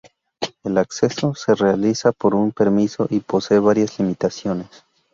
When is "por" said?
2.11-2.33